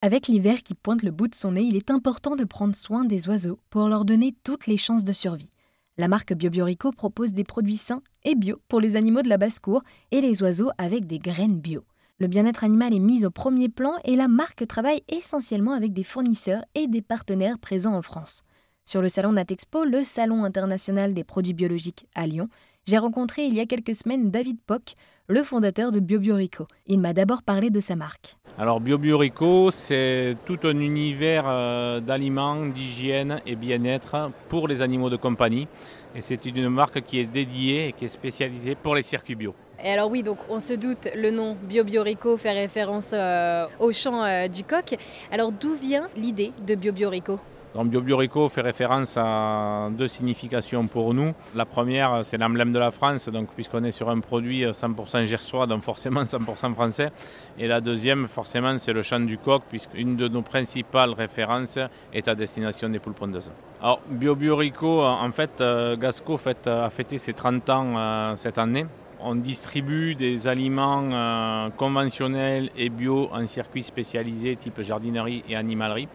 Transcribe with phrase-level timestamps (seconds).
[0.00, 3.04] Avec l'hiver qui pointe le bout de son nez, il est important de prendre soin
[3.04, 5.50] des oiseaux pour leur donner toutes les chances de survie.
[5.96, 9.82] La marque BioBiorico propose des produits sains et bio pour les animaux de la basse-cour
[10.12, 11.84] et les oiseaux avec des graines bio.
[12.20, 16.04] Le bien-être animal est mis au premier plan et la marque travaille essentiellement avec des
[16.04, 18.44] fournisseurs et des partenaires présents en France.
[18.84, 22.48] Sur le salon Natexpo, le salon international des produits biologiques à Lyon,
[22.88, 24.94] j'ai rencontré il y a quelques semaines David Pock,
[25.28, 26.66] le fondateur de BioBiorico.
[26.86, 28.36] Il m'a d'abord parlé de sa marque.
[28.56, 35.16] Alors BioBiorico, c'est tout un univers euh, d'aliments, d'hygiène et bien-être pour les animaux de
[35.16, 35.68] compagnie.
[36.14, 39.54] Et c'est une marque qui est dédiée et qui est spécialisée pour les circuits bio.
[39.84, 44.24] Et alors oui, donc on se doute, le nom BioBiorico fait référence euh, au champ
[44.24, 44.96] euh, du coq.
[45.30, 47.38] Alors d'où vient l'idée de BioBiorico?
[47.84, 51.32] Donc fait référence à deux significations pour nous.
[51.54, 55.66] La première, c'est l'emblème de la France, donc puisqu'on est sur un produit 100% gersois,
[55.66, 57.10] donc forcément 100% français.
[57.58, 61.78] Et la deuxième, forcément, c'est le chant du coq, puisqu'une de nos principales références
[62.12, 63.52] est à destination des poules pondeuses.
[63.80, 68.86] Alors BioBiorico, en fait, euh, Gasco a fêté ses 30 ans euh, cette année.
[69.20, 76.08] On distribue des aliments euh, conventionnels et bio en circuits spécialisés type jardinerie et animalerie.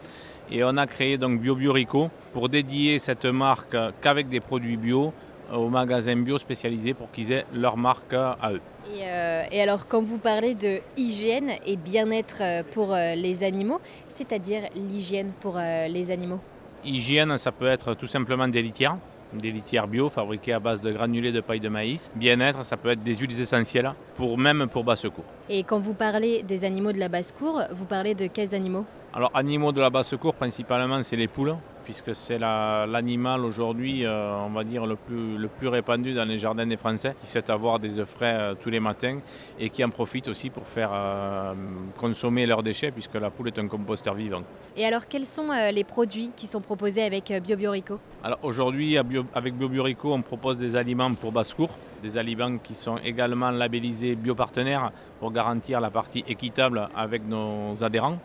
[0.51, 5.13] Et on a créé donc BioBiorico pour dédier cette marque qu'avec des produits bio
[5.51, 8.61] aux magasins bio spécialisés pour qu'ils aient leur marque à eux.
[8.93, 13.43] Et, euh, et, alors quand vous parlez de hygiène et bien-être euh, pour euh, les
[13.43, 16.39] animaux, c'est-à-dire l'hygiène pour les animaux?
[16.83, 18.97] Hygiène, ça peut être tout simplement des litières,
[19.37, 22.11] des litières bio fabriquées à base de granulés de paille de maïs.
[22.15, 25.25] Bien-être, ça peut être des huiles essentielles, pour, même pour basse-cour.
[25.49, 28.85] Et quand vous parlez des animaux de la basse-cour, vous parlez de quels animaux?
[29.13, 34.49] Alors, animaux de la basse-cour, principalement, c'est les poules, puisque c'est l'animal aujourd'hui, euh, on
[34.49, 37.79] va dire, le plus, le plus répandu dans les jardins des Français, qui souhaitent avoir
[37.79, 39.19] des œufs frais euh, tous les matins
[39.59, 41.53] et qui en profitent aussi pour faire euh,
[41.99, 44.43] consommer leurs déchets, puisque la poule est un composteur vivant.
[44.75, 47.99] Et alors, quels sont les produits qui sont proposés avec BioBiorico?
[48.23, 51.69] Alors, aujourd'hui, avec BioBiorico, on propose des aliments pour basse-cour,
[52.01, 58.17] des aliments qui sont également labellisés biopartenaires pour garantir la partie équitable avec nos adhérents.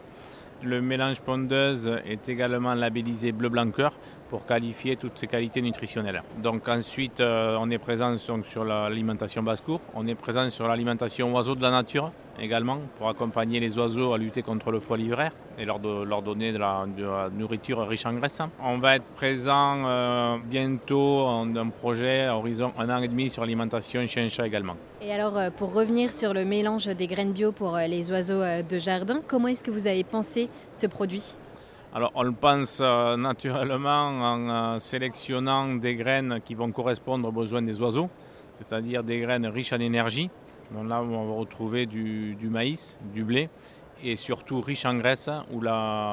[0.62, 3.92] Le mélange pondeuse est également labellisé bleu blanc cœur
[4.28, 6.22] pour qualifier toutes ses qualités nutritionnelles.
[6.43, 11.55] Donc ensuite, euh, on est présent sur l'alimentation basse-cour, on est présent sur l'alimentation oiseaux
[11.55, 15.65] de la nature également pour accompagner les oiseaux à lutter contre le foie livraire et
[15.65, 16.87] leur, leur donner de la,
[17.37, 18.41] nourriture riche en graisse.
[18.62, 23.43] On va être présent euh, bientôt en un projet horizon un an et demi sur
[23.43, 24.77] l'alimentation chien-chat également.
[25.00, 28.78] Et alors euh, pour revenir sur le mélange des graines bio pour les oiseaux de
[28.78, 31.39] jardin, comment est-ce que vous avez pensé ce produit?
[31.94, 37.32] Alors on le pense euh, naturellement en euh, sélectionnant des graines qui vont correspondre aux
[37.32, 38.10] besoins des oiseaux,
[38.54, 40.28] c'est-à-dire des graines riches en énergie.
[40.71, 43.48] Donc là on va retrouver du, maïs, du blé
[44.04, 45.62] et surtout riches en graisse où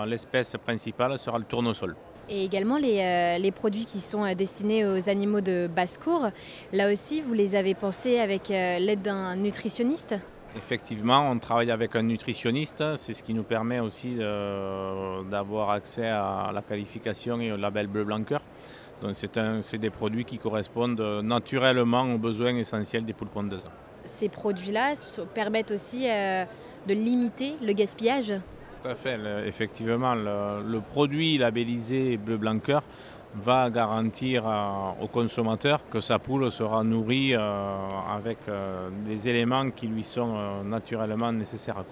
[0.07, 1.95] l'espèce principale sera le tournesol.
[2.29, 6.29] Et également les, euh, les, produits qui sont destinés aux animaux de basse-cour,
[6.71, 10.15] là aussi vous les avez pensés avec l'aide d'un nutritionniste?
[10.55, 16.07] Effectivement, on travaille avec un nutritionniste, c'est ce qui nous permet aussi euh, d'avoir accès
[16.07, 18.41] à la qualification et au label bleu blanc cœur.
[19.01, 23.65] Donc c'est des produits qui correspondent naturellement aux besoins essentiels des poules pondeuses.
[24.05, 24.93] Ces produits-là
[25.33, 26.45] permettent aussi euh,
[26.87, 28.33] de limiter le gaspillage?
[28.81, 30.15] Tout à fait, effectivement.
[30.15, 32.83] Le, le, produit labellisé bleu blanc cœur
[33.43, 34.45] va garantir
[35.01, 37.39] aux consommateurs que sa poule sera nourrie euh,
[38.15, 41.83] avec euh, des éléments qui lui sont euh, naturellement nécessaires.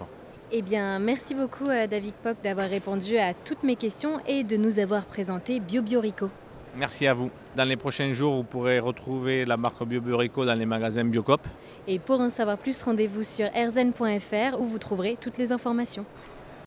[0.52, 4.78] Eh bien, merci beaucoup David Pock d'avoir répondu à toutes mes questions et de nous
[4.78, 6.30] avoir présenté BioBiorico.
[6.76, 7.30] Merci à vous.
[7.54, 11.40] Dans les prochains jours, vous pourrez retrouver la marque BioBiorico dans les magasins Biocop.
[11.86, 16.04] Et pour en savoir plus, rendez-vous sur erzen.fr où vous trouverez toutes les informations.